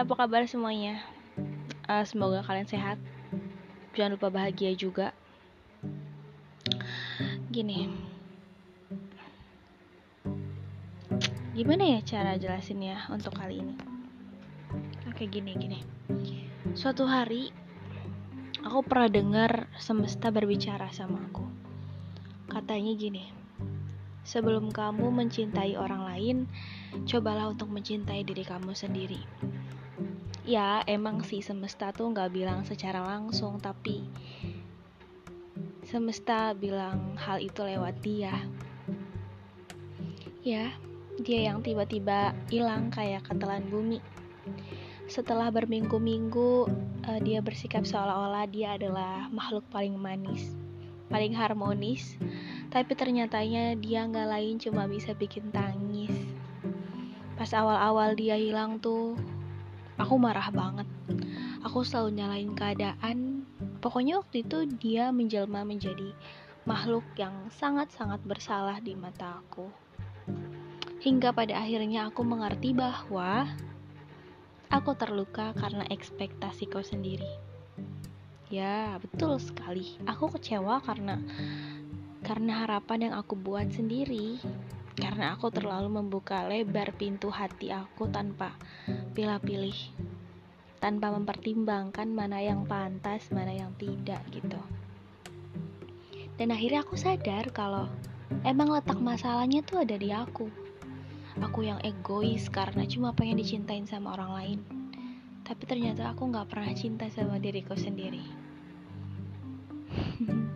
[0.00, 1.04] apa kabar semuanya?
[1.84, 2.96] Uh, semoga kalian sehat.
[3.92, 5.12] Jangan lupa bahagia juga.
[7.52, 7.84] Gini,
[11.52, 13.76] gimana ya cara jelasinnya untuk kali ini?
[15.12, 15.84] Oke, gini, gini.
[16.72, 17.52] Suatu hari,
[18.64, 21.44] aku pernah dengar semesta berbicara sama aku.
[22.48, 23.28] Katanya gini,
[24.24, 26.36] sebelum kamu mencintai orang lain,
[27.04, 29.20] cobalah untuk mencintai diri kamu sendiri.
[30.50, 34.02] Ya, emang sih semesta tuh nggak bilang secara langsung, tapi
[35.86, 38.34] semesta bilang hal itu lewat dia.
[40.42, 40.74] Ya,
[41.22, 44.02] dia yang tiba-tiba hilang kayak ketelan bumi.
[45.06, 46.66] Setelah berminggu-minggu,
[47.06, 50.50] uh, dia bersikap seolah-olah dia adalah makhluk paling manis,
[51.14, 52.18] paling harmonis,
[52.74, 56.14] tapi ternyatanya dia nggak lain cuma bisa bikin tangis.
[57.38, 59.14] Pas awal-awal dia hilang tuh,
[60.00, 60.88] aku marah banget.
[61.68, 63.44] Aku selalu nyalain keadaan.
[63.84, 66.16] Pokoknya waktu itu dia menjelma menjadi
[66.64, 69.68] makhluk yang sangat-sangat bersalah di mata aku.
[71.00, 73.48] Hingga pada akhirnya aku mengerti bahwa
[74.70, 77.26] Aku terluka karena ekspektasi kau sendiri.
[78.54, 79.98] Ya, betul sekali.
[80.06, 81.18] Aku kecewa karena
[82.22, 84.38] karena harapan yang aku buat sendiri.
[85.00, 88.54] Karena aku terlalu membuka lebar pintu hati aku tanpa
[89.16, 89.76] pilih-pilih.
[90.78, 94.60] Tanpa mempertimbangkan mana yang pantas, mana yang tidak gitu.
[96.36, 97.88] Dan akhirnya aku sadar kalau
[98.44, 100.48] emang letak masalahnya tuh ada di aku
[101.38, 104.58] aku yang egois karena cuma pengen dicintain sama orang lain
[105.46, 108.22] tapi ternyata aku gak pernah cinta sama diriku sendiri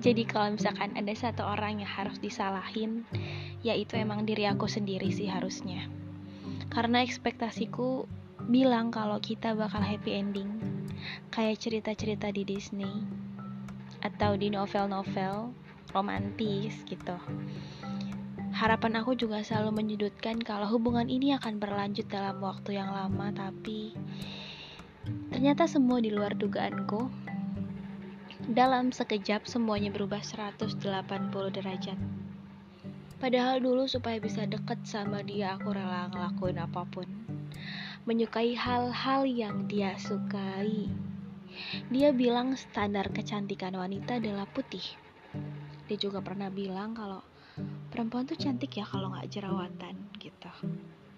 [0.00, 3.04] jadi kalau misalkan ada satu orang yang harus disalahin
[3.60, 5.86] yaitu emang diri aku sendiri sih harusnya.
[6.72, 8.08] Karena ekspektasiku
[8.48, 10.48] bilang kalau kita bakal happy ending.
[11.28, 13.04] Kayak cerita-cerita di Disney.
[14.00, 15.52] Atau di novel-novel
[15.92, 17.20] romantis gitu.
[18.56, 23.94] Harapan aku juga selalu menyudutkan kalau hubungan ini akan berlanjut dalam waktu yang lama, tapi
[25.30, 27.29] ternyata semua di luar dugaanku.
[28.50, 30.74] Dalam sekejap semuanya berubah 180
[31.54, 31.94] derajat.
[33.22, 37.06] Padahal dulu supaya bisa deket sama dia aku rela ngelakuin apa pun.
[38.10, 40.90] Menyukai hal-hal yang dia sukai.
[41.94, 44.82] Dia bilang standar kecantikan wanita adalah putih.
[45.86, 47.22] Dia juga pernah bilang kalau
[47.94, 50.50] perempuan tuh cantik ya kalau nggak jerawatan gitu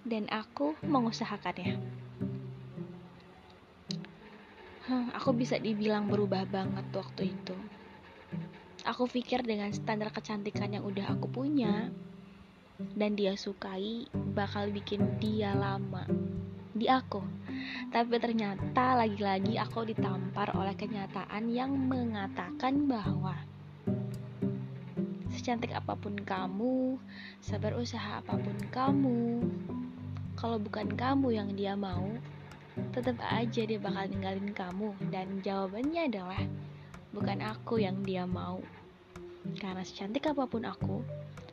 [0.02, 1.78] dan aku mengusahakannya
[4.90, 7.54] aku bisa dibilang berubah banget waktu itu.
[8.82, 11.94] Aku pikir dengan standar kecantikan yang udah aku punya
[12.98, 16.02] dan dia sukai bakal bikin dia lama
[16.74, 17.22] di aku.
[17.94, 23.38] Tapi ternyata lagi-lagi aku ditampar oleh kenyataan yang mengatakan bahwa
[25.30, 26.98] secantik apa pun kamu,
[27.38, 29.46] seberusaha apa pun kamu,
[30.34, 32.18] kalau bukan kamu yang dia mau,
[32.92, 34.90] tetap aja dia bakal ninggalin kamu.
[35.12, 36.42] Dan jawabannya adalah
[37.12, 38.60] bukan aku yang dia mau.
[39.58, 41.02] Karena secantik apa pun aku,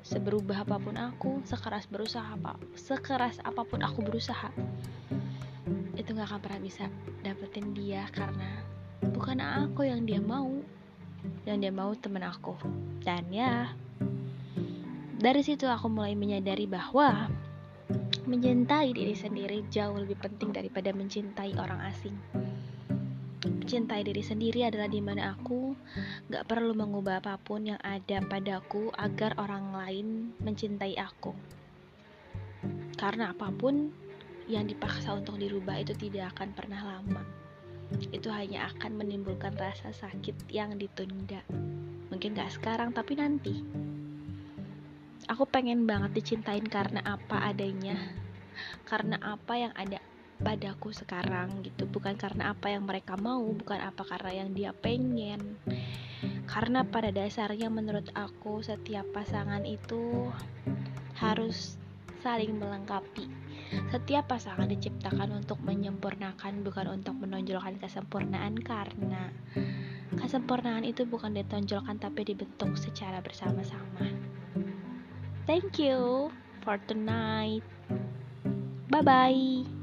[0.05, 4.53] seberubah apa pun aku, sekeras berusaha apa, sekeras apa pun aku berusaha,
[5.99, 6.85] itu gak akan pernah bisa
[7.25, 8.63] dapetin dia karena
[9.13, 10.47] bukan aku yang dia mau
[11.43, 12.55] yang dia mau temen aku
[13.03, 13.75] dan ya
[15.19, 17.27] dari situ aku mulai menyadari bahwa
[18.29, 22.13] mencintai diri sendiri jauh lebih penting daripada mencintai orang asing
[23.41, 25.73] mencintai diri sendiri adalah di mana aku
[26.29, 30.07] gak perlu mengubah apa pun yang ada padaku agar orang lain
[30.45, 31.33] mencintai aku
[33.01, 33.89] karena apa pun
[34.45, 37.25] yang dipaksa untuk dirubah itu tidak akan pernah lama
[38.13, 41.41] itu hanya akan menimbulkan rasa sakit yang ditunda.
[42.13, 43.65] Mungkin gak sekarang, tapi nanti.
[45.29, 47.93] Aku pengen banget dicintain karena apa adanya,
[48.89, 50.01] karena apa yang ada
[50.41, 55.61] padaku sekarang gitu, bukan karena apa yang mereka mau, bukan apa karena yang dia pengen.
[56.49, 60.33] Karena pada dasarnya menurut aku setiap pasangan itu
[61.21, 61.77] harus
[62.25, 63.29] saling melengkapi
[63.93, 69.29] setiap pasangan diciptakan untuk menyempurnakan, bukan untuk menonjolkan kesempurnaan, karena
[70.17, 74.28] kesempurnaan itu bukan ditonjolkan tapi dibentuk secara bersama-sama.
[75.49, 76.29] Thank you
[76.61, 77.63] for tonight.
[78.89, 79.78] Bye bye.